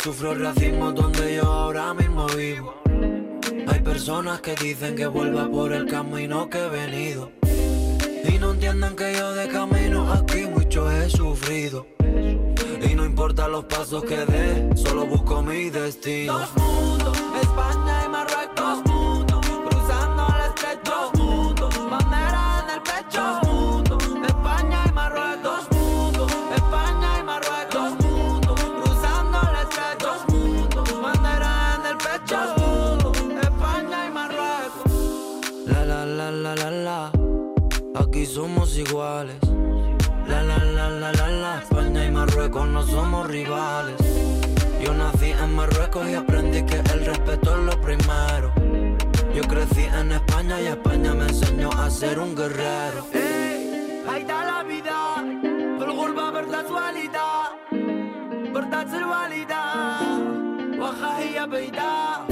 [0.09, 2.75] sufro racismo donde yo ahora mismo vivo.
[3.67, 7.31] Hay personas que dicen que vuelva por el camino que he venido.
[8.27, 11.87] Y no entienden que yo de camino aquí mucho he sufrido.
[12.01, 16.39] Y no importa los pasos que dé, solo busco mi destino.
[16.39, 18.98] Dos mundos, España y Marruecos.
[38.88, 39.36] iguales.
[40.28, 41.60] La la la la la la.
[41.60, 43.96] España y Marruecos no somos rivales.
[44.82, 48.54] Yo nací en Marruecos y aprendí que el respeto es lo primero.
[49.36, 53.06] Yo crecí en España y España me enseñó a ser un guerrero.
[53.14, 55.24] Ey, ahí está la vida.
[55.80, 57.30] بالغربة برد والدة
[58.54, 59.64] بردات الوالدة
[60.80, 62.27] واخا هي بيدا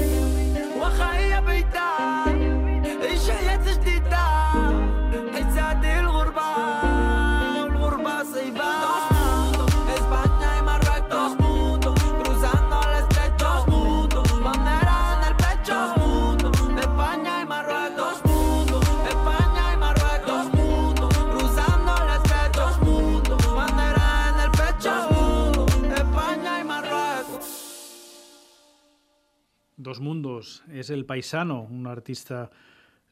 [29.86, 32.48] Dos Mundos és el Paisano, un artista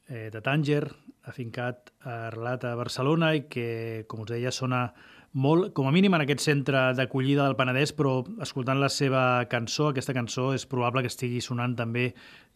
[0.08, 0.82] eh, de Tànger,
[1.30, 3.66] afincat, arrelat a Barcelona i que,
[4.10, 4.88] com us deia, sona
[5.34, 9.92] molt, com a mínim en aquest centre d'acollida del Penedès, però escoltant la seva cançó,
[9.92, 12.08] aquesta cançó és probable que estigui sonant també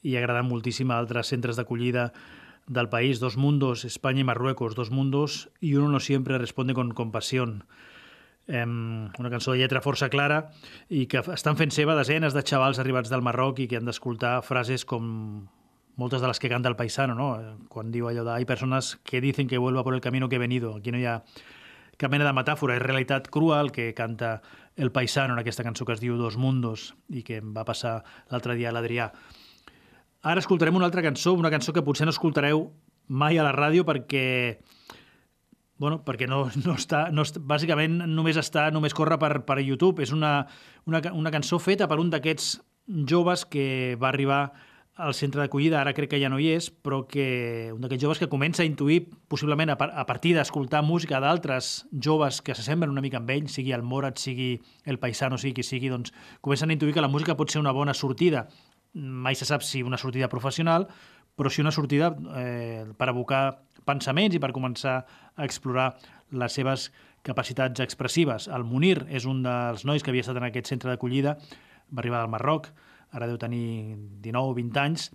[0.02, 2.10] i agradant moltíssim a altres centres d'acollida
[2.66, 3.22] del país.
[3.22, 7.64] Dos mundos, Espanya i Marruecos, dos mundos y uno no siempre responde con compasión.
[8.48, 10.38] Um, una cançó de lletra força clara
[10.88, 14.38] i que estan fent seva desenes de xavals arribats del Marroc i que han d'escoltar
[14.40, 15.04] frases com
[16.00, 17.28] moltes de les que canta el paisano, no?
[17.68, 20.38] quan diu allò de hay persones que dicen que vuelva por el camino que he
[20.38, 20.76] venido.
[20.76, 21.18] Aquí no hi ha
[21.98, 24.38] cap mena de metàfora, és realitat crua el que canta
[24.78, 27.98] el paisano en aquesta cançó que es diu Dos Mundos i que em va passar
[28.30, 29.10] l'altre dia a l'Adrià.
[30.22, 32.70] Ara escoltarem una altra cançó, una cançó que potser no escoltareu
[33.08, 34.60] mai a la ràdio perquè
[35.78, 40.02] bueno, perquè no, no està, no està, bàsicament només està, només corre per, per YouTube.
[40.04, 40.42] És una,
[40.86, 42.56] una, una cançó feta per un d'aquests
[43.08, 44.42] joves que va arribar
[44.98, 48.18] al centre d'acollida, ara crec que ja no hi és, però que un d'aquests joves
[48.18, 52.90] que comença a intuir, possiblement a, par a partir d'escoltar música d'altres joves que s'assemblen
[52.90, 54.56] una mica amb ell, sigui el Morat, sigui
[54.90, 56.10] el Paisano, sigui qui sigui, doncs
[56.42, 58.48] comencen a intuir que la música pot ser una bona sortida.
[58.98, 60.88] Mai se sap si una sortida professional,
[61.38, 63.42] però sí una sortida eh, per abocar
[63.86, 65.92] pensaments i per començar a explorar
[66.34, 66.88] les seves
[67.24, 68.48] capacitats expressives.
[68.52, 71.36] El Munir és un dels nois que havia estat en aquest centre d'acollida,
[71.88, 72.68] va arribar del Marroc,
[73.14, 75.08] ara deu tenir 19 o 20 anys,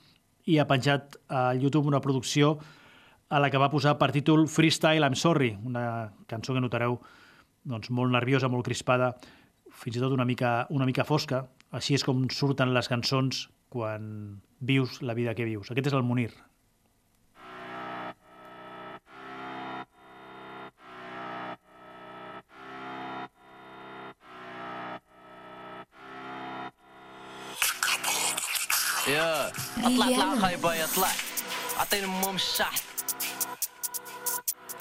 [0.49, 2.57] i ha penjat a YouTube una producció
[3.29, 6.99] a la que va posar per títol Freestyle I'm Sorry, una cançó que notareu
[7.63, 9.13] doncs, molt nerviosa, molt crispada,
[9.73, 11.45] fins i tot una mica, una mica fosca.
[11.73, 15.70] Així és com surten les cançons quan vius la vida que vius.
[15.70, 16.32] Aquest és el Munir.
[29.08, 29.48] يا
[29.78, 31.08] اطلع اطلع خايبه يا اطلع
[31.78, 32.82] اعطيني امهم الشحط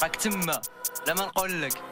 [0.03, 0.61] راك تما
[1.07, 1.90] لما نقول لك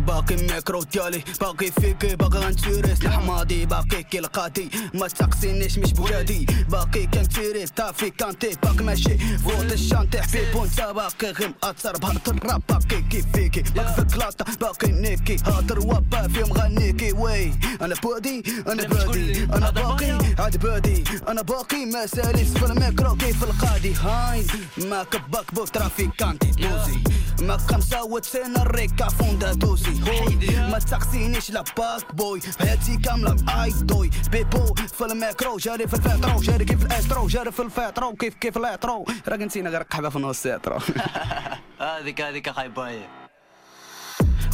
[0.00, 3.02] باقي ميكرو ديالي باقي فيكي باقي غنتيريس.
[3.02, 6.46] الحماضي باقي كي القاضي ما تقسينيش مش بولادي.
[6.68, 8.56] باقي كنتيري طافي كانتي.
[8.62, 9.18] باقي ماشي.
[9.18, 13.62] فوت الشانتي حبيب وانت باقي غير مأثر بهضر الراب باقي كيف فيكي.
[13.62, 15.36] باقي في كلاطة باقي نيكي.
[15.46, 21.84] هاضر وابا فيهم غنيكي وي أنا بودي أنا بادي أنا باقي عاد بادي أنا باقي
[21.84, 23.94] ما ساليس في الميكرو كيف القاضي.
[23.94, 24.46] هاي
[24.78, 26.98] ما كباك بو ترافيكانتي دوزي
[27.42, 30.10] ما خمسة وتسين الريكا فوندا دوزي.
[30.10, 30.36] هوي
[30.70, 32.40] ما تقسينيش لا باك بوي.
[32.58, 34.10] حياتي كاملة اي دوي.
[34.32, 39.04] بيبو في الميكرو جاري في الفاترو جاري كيف الأسترو جاري في الفاترو كيف كيف الأترو.
[39.28, 40.46] راك نسينا غير قحبة في نص
[41.80, 42.88] هذيك هذيك خايبه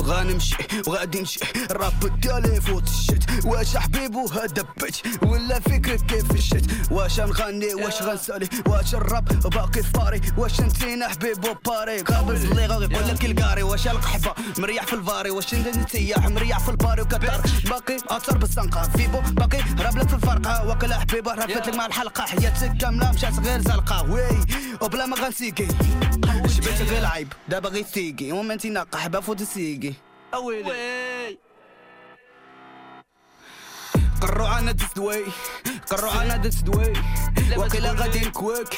[0.03, 1.41] غنمشي وغادي نمشي.
[1.71, 3.45] الراب ديالي فوت الشت.
[3.45, 9.83] واش حبيب وهذا بيت؟ ولا فكرة كيف الشت؟ واش نغني؟ واش غنسالي؟ واش الراب باقي
[9.83, 14.87] في باري واش نسينا حبيب وباري قابل اللي غادي يقول لك الكاري واش القحبة؟ مريح
[14.87, 15.31] في الفاري.
[15.31, 17.03] واش نتياح مريح في الباري.
[17.03, 17.41] وكتر
[17.71, 18.83] باقي اثر بالسنقة.
[18.83, 20.67] فيبو باقي راب لك في الفرقة.
[20.69, 22.25] واكل حبيبة رفت لك مع الحلقة.
[22.25, 24.11] حياتك كاملة مشات غير زلقة.
[24.11, 24.23] وي
[24.81, 25.69] وبلا ما غنسيكي.
[26.45, 27.33] جبت غير العيب.
[27.49, 28.33] دابا غير تيكي.
[28.33, 29.82] وما انتي قحبة فوت السيكي
[30.35, 31.39] أويلي
[34.23, 35.25] قروا عنا دسدوي
[35.91, 36.93] قروا عنا دسدوي
[37.57, 38.69] وقيلا غادي نكويك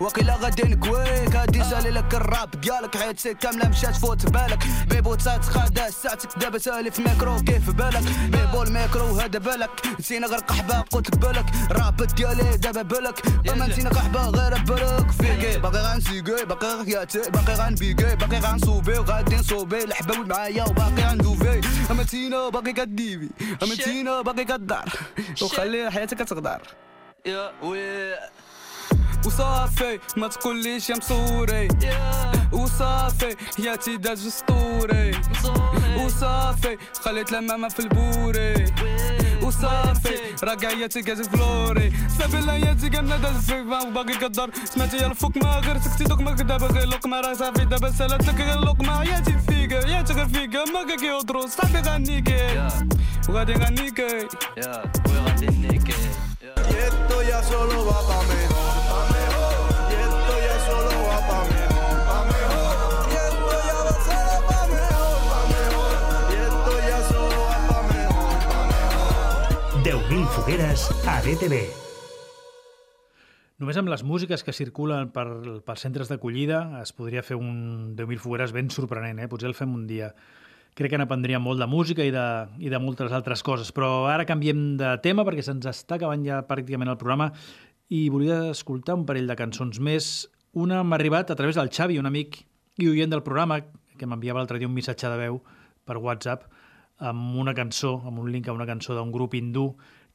[0.00, 2.96] وقيلا غادي نكويك هادي جالي لك الراب ديالك.
[2.96, 4.58] حياتك كاملة مشات فوت بالك.
[4.88, 7.36] بيبو تصات خادا ساعتك دابا سالي في ميكرو.
[7.36, 9.70] كيف بالك؟ بيبو الميكرو هذا بالك.
[10.00, 11.46] نسينا غير قحبة قلت لك بالك.
[11.70, 13.22] راب ديالي دابا بالك.
[13.50, 15.10] اما نسينا قحبة غير بالك.
[15.10, 17.30] فيكي باقي غنسيكي باقي غياتي.
[17.30, 18.98] باقي غنبيكي باقي غنصوبي.
[18.98, 20.64] وغادي نصوبي الحباوي معايا.
[20.64, 21.60] وباقي غندوفي.
[21.90, 23.30] أما تينا باقي كديفي
[23.62, 24.44] أما تينا باقي
[24.84, 24.92] كدار
[25.42, 26.60] وخلي حياتك كتقدر
[27.26, 28.14] يا وي.
[29.26, 31.68] وصافي ما تقوليش يا مصوري.
[32.52, 35.10] وصافي يا تيداج اسطوري
[36.04, 38.54] وصافي خليت لمامة في البوري.
[39.46, 45.80] usafir Ragaiye çıkacağız glory Sevileye çıkan ne de sıkmam bagi kadar Smeci yalı fukma gır
[45.80, 50.26] sıkçı dokma gıda bagi Lokma rasa vida besele tıkı lokma Ye çi fige ye çıkı
[50.26, 52.50] fige Mege ki otro sabi ganike
[53.28, 55.94] Uga de ganike Uga de ganike
[56.70, 58.49] Y esto ya solo va pa' menos
[70.10, 71.60] 10.000 fogueres a DTV.
[73.62, 75.22] Només amb les músiques que circulen per,
[75.62, 79.28] per centres d'acollida es podria fer un 10.000 fogueres ben sorprenent, eh?
[79.30, 80.08] potser el fem un dia.
[80.74, 82.24] Crec que n'aprendríem molt de música i de,
[82.58, 86.40] i de moltes altres coses, però ara canviem de tema perquè se'ns està acabant ja
[86.48, 87.30] pràcticament el programa
[87.94, 90.26] i volia escoltar un parell de cançons més.
[90.58, 92.40] Una m'ha arribat a través del Xavi, un amic
[92.82, 93.60] i oient del programa,
[93.94, 95.38] que m'enviava l'altre dia un missatge de veu
[95.86, 96.50] per WhatsApp
[97.00, 99.70] amb una cançó, amb un link a una cançó d'un grup hindú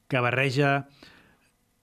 [0.08, 0.86] que barreja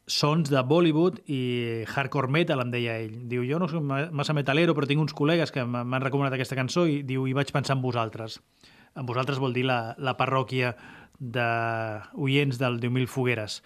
[0.06, 3.14] sons de Bollywood i hardcore metal, em deia ell.
[3.32, 6.34] Diu, jo no soc ma- massa metalero, però tinc uns col·legues que m'ha- m'han recomanat
[6.36, 8.42] aquesta cançó i diu, i vaig pensar en vosaltres.
[8.96, 10.76] En vosaltres vol dir la, la parròquia
[11.20, 13.62] d'oients del 10.000 fogueres.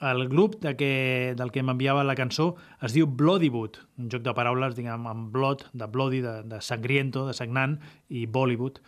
[0.00, 2.52] El grup de que, del que m'enviava la cançó
[2.86, 7.24] es diu Bloodywood, un joc de paraules diguem, amb blood, de bloody, de, de sangriento,
[7.26, 7.78] de sagnant,
[8.08, 8.78] i Bollywood.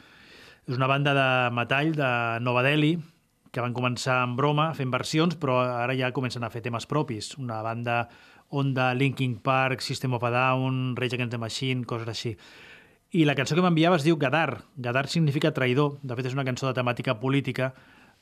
[0.70, 2.10] És una banda de metall de
[2.46, 2.92] Nova Delhi
[3.50, 7.32] que van començar en broma fent versions, però ara ja comencen a fer temes propis.
[7.38, 8.04] Una banda
[8.50, 12.34] Onda, Linkin Park, System of a Down, Rage Against the Machine, coses així.
[13.10, 14.64] I la cançó que m'enviava es diu Gadar.
[14.76, 15.98] Gadar significa traïdor.
[16.02, 17.72] De fet, és una cançó de temàtica política,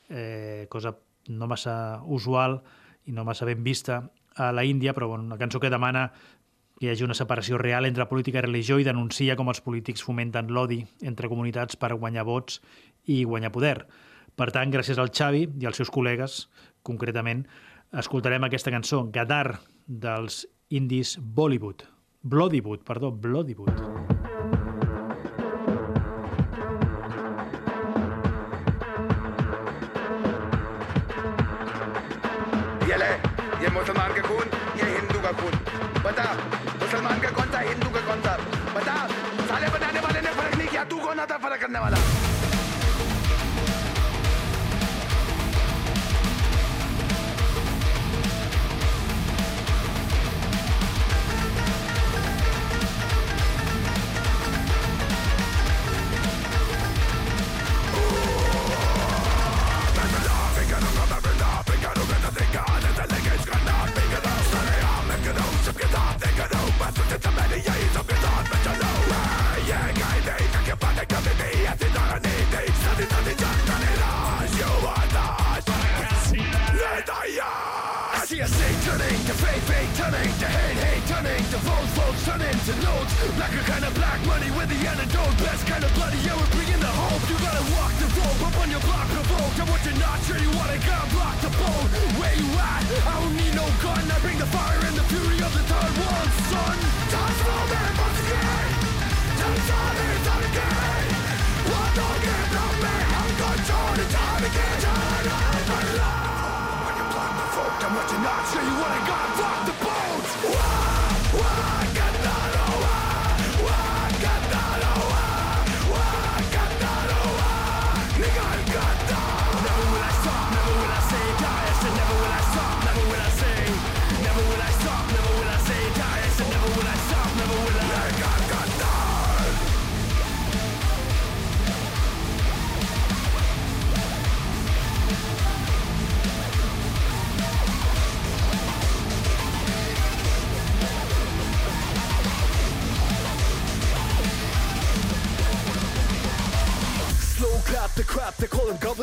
[0.09, 0.97] eh, cosa
[1.29, 2.63] no massa usual
[3.05, 6.13] i no massa ben vista a la Índia, però bueno, una cançó que demana
[6.79, 10.05] que hi hagi una separació real entre política i religió i denuncia com els polítics
[10.07, 12.61] fomenten l'odi entre comunitats per guanyar vots
[13.05, 13.89] i guanyar poder.
[14.38, 16.48] Per tant, gràcies al Xavi i als seus col·legues,
[16.82, 17.46] concretament,
[17.94, 21.84] escoltarem aquesta cançó, Gadar, dels indis Bollywood.
[22.24, 23.78] Bloodywood, perdó, Bloodywood.
[32.90, 33.12] ये ले
[33.64, 34.48] ये मुसलमान का खून
[34.80, 35.54] ये हिंदू का खून
[36.06, 36.28] बता
[36.82, 38.34] मुसलमान का कौन सा हिंदू का कौन सा
[38.76, 38.96] बता
[39.48, 42.17] साले बनाने वाले ने फर्क नहीं किया तू कौन आता फर्क करने वाला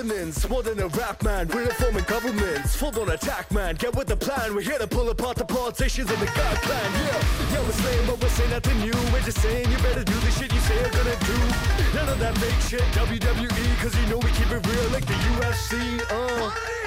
[0.10, 0.50] call.
[0.50, 2.76] More than a rap man, we're reforming governments.
[2.76, 4.56] Full on attack, man, get with the plan.
[4.56, 6.92] We're here to pull apart the politicians and the God plan.
[6.94, 9.12] Yeah, yeah, we're saying, but we're saying nothing new.
[9.12, 11.38] We're just saying you better do the shit you say you're gonna do.
[11.96, 15.14] None of that fake shit, WWE, cause you know we keep it real like the
[15.14, 16.02] UFC.
[16.10, 16.85] Uh.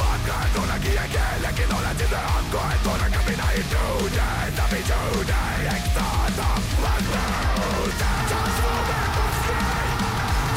[0.00, 3.62] बात का तो लगी है के लेकिन होना चाहिए हमको है तो ना कभी नहीं
[3.72, 4.28] टूटे
[4.58, 5.42] तभी टूटे
[5.76, 7.64] एक साथ हम बनूँगे
[8.30, 9.84] Transforming the sky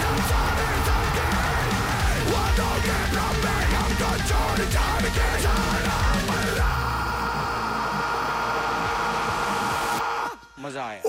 [0.02, 6.44] Transforming the game What don't get from me I'm controlling time again Turn up my
[6.60, 6.88] life
[10.66, 11.02] मज़ा आया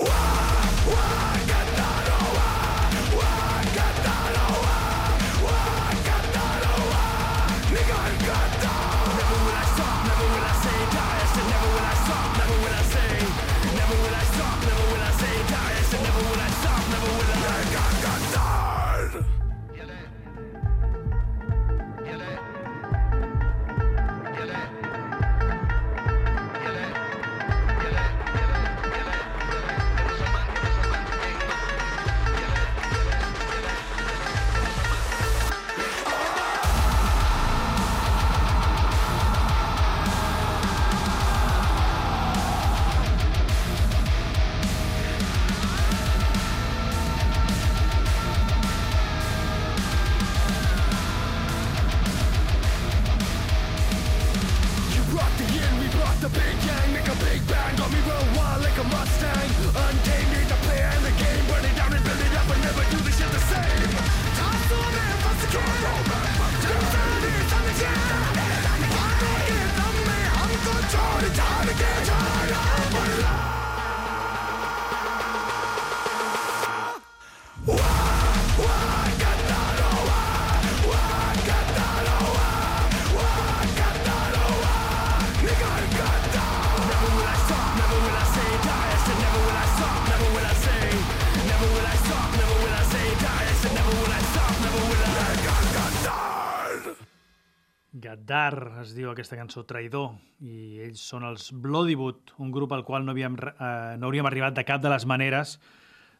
[98.81, 100.15] es diu aquesta cançó Traïdor
[100.45, 104.57] i ells són els Bloodywood, un grup al qual no, havíem, eh, no hauríem arribat
[104.57, 105.57] de cap de les maneres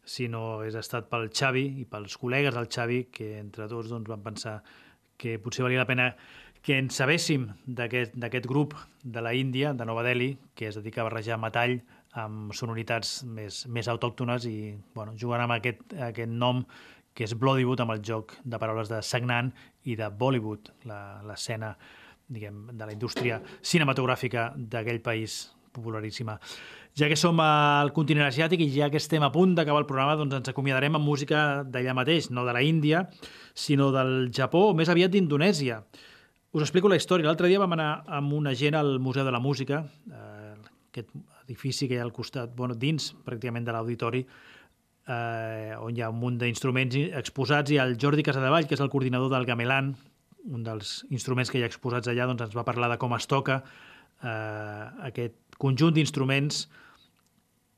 [0.06, 4.10] si no hagués estat pel Xavi i pels col·legues del Xavi que entre tots doncs,
[4.10, 4.60] van pensar
[5.22, 6.12] que potser valia la pena
[6.62, 11.08] que en sabéssim d'aquest grup de la Índia, de Nova Delhi, que es dedica a
[11.08, 11.80] barrejar metall
[12.14, 15.82] amb sonoritats més, més autòctones i bueno, jugant amb aquest,
[16.12, 16.62] aquest nom
[17.18, 19.50] que és Bloodywood amb el joc de paraules de sagnant
[19.90, 20.70] i de Bollywood,
[21.28, 21.74] l'escena
[22.32, 26.38] diguem, de la indústria cinematogràfica d'aquell país popularíssima.
[26.98, 30.18] Ja que som al continent asiàtic i ja que estem a punt d'acabar el programa,
[30.20, 33.06] doncs ens acomiadarem amb música d'allà mateix, no de la Índia,
[33.56, 35.82] sinó del Japó, o més aviat d'Indonèsia.
[36.52, 37.30] Us explico la història.
[37.30, 40.56] L'altre dia vam anar amb una gent al Museu de la Música, eh,
[40.92, 41.16] aquest
[41.46, 44.26] edifici que hi ha al costat, bueno, dins pràcticament de l'auditori,
[45.08, 48.92] eh, on hi ha un munt d'instruments exposats i el Jordi Casadevall, que és el
[48.92, 49.96] coordinador del gamelan,
[50.50, 53.28] un dels instruments que hi ha exposats allà, doncs ens va parlar de com es
[53.30, 56.66] toca eh, aquest conjunt d'instruments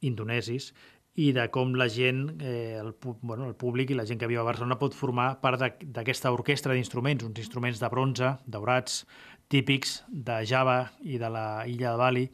[0.03, 0.71] indonesis
[1.19, 4.41] i de com la gent, eh, el, bueno, el públic i la gent que viu
[4.41, 9.03] a Barcelona pot formar part d'aquesta orquestra d'instruments, uns instruments de bronze, daurats,
[9.51, 12.25] típics de Java i de la illa de Bali,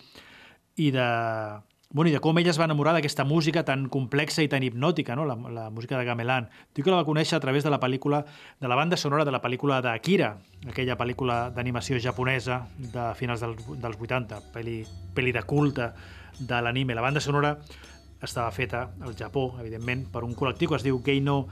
[0.80, 1.08] i de,
[1.92, 5.16] bueno, i de com ella es va enamorar d'aquesta música tan complexa i tan hipnòtica,
[5.18, 5.24] no?
[5.26, 6.46] la, la música de Gamelan.
[6.76, 8.22] Diu que la va conèixer a través de la pel·lícula,
[8.62, 10.36] de la banda sonora de la pel·lícula d'Akira,
[10.70, 14.84] aquella pel·lícula d'animació japonesa de finals dels, dels 80, pel·li,
[15.18, 15.90] pel·li de culte
[16.38, 16.94] de l'anime.
[16.94, 17.56] La banda sonora
[18.22, 21.48] estava feta al Japó, evidentment, per un col·lectiu que es diu Geino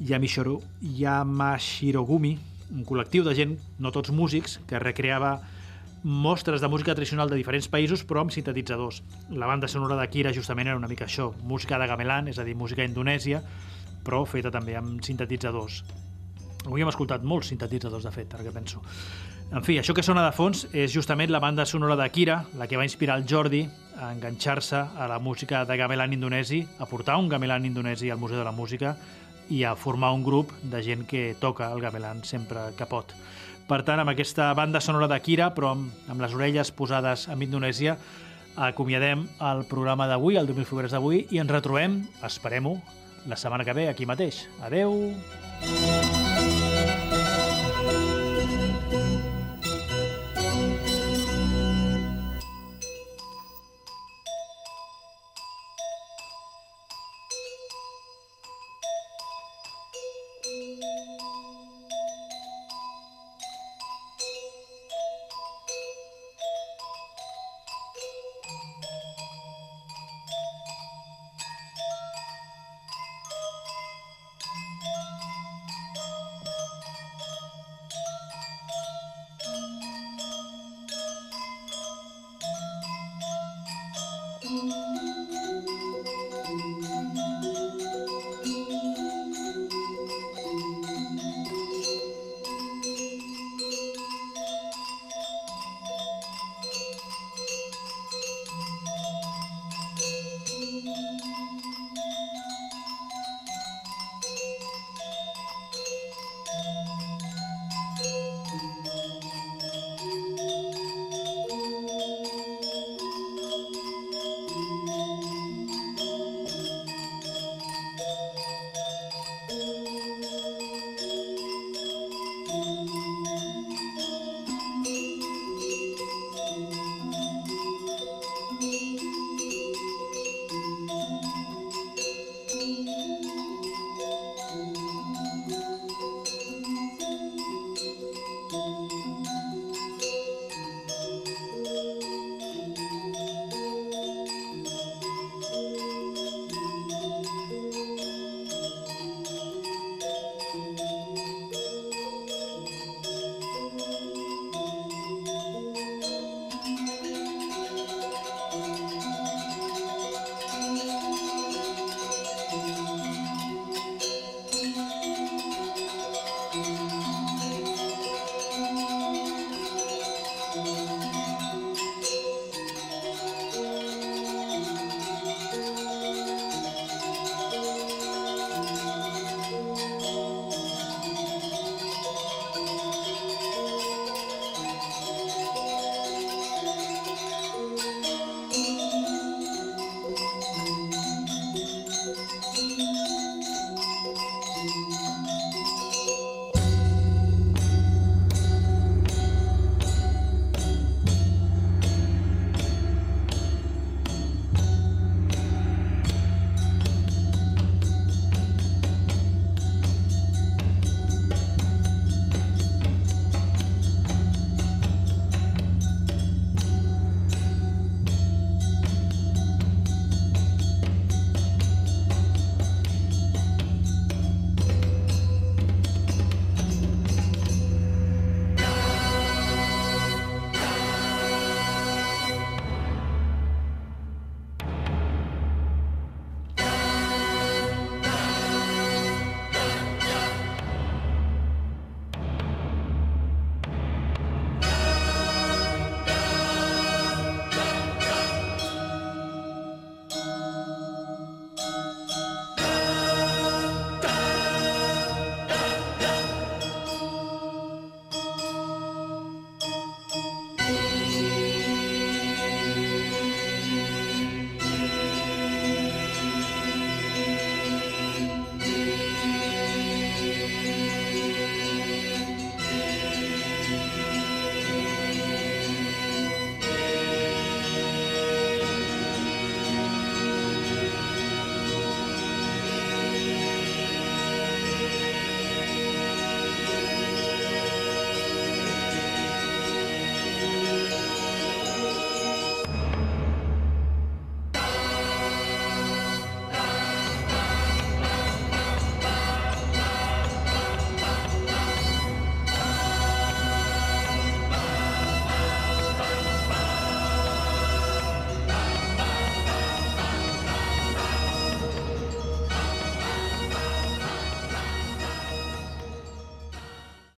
[0.00, 2.38] Yamishiro, Yamashirogumi,
[2.72, 5.42] un col·lectiu de gent, no tots músics, que recreava
[6.02, 9.02] mostres de música tradicional de diferents països, però amb sintetitzadors.
[9.30, 12.56] La banda sonora d'Akira justament era una mica això, música de gamelan, és a dir,
[12.58, 13.42] música indonèsia,
[14.02, 15.82] però feta també amb sintetitzadors.
[16.66, 18.82] Avui hem escoltat molts sintetitzadors, de fet, ara que penso.
[19.52, 22.78] En fi, això que sona de fons és justament la banda sonora d'Akira, la que
[22.80, 23.66] va inspirar el Jordi
[24.00, 28.38] a enganxar-se a la música de gamelan indonesi, a portar un gamelan indonesi al Museu
[28.38, 28.96] de la Música
[29.50, 33.12] i a formar un grup de gent que toca el gamelan sempre que pot.
[33.72, 37.94] Per tant, amb aquesta banda sonora d'Akira, però amb, amb les orelles posades en Indonèsia,
[38.68, 42.76] acomiadem el programa d'avui, el 2000 Fogueres d'avui, i ens retrobem, esperem-ho,
[43.32, 44.44] la setmana que ve aquí mateix.
[44.68, 44.98] Adeu!
[45.62, 45.91] Thank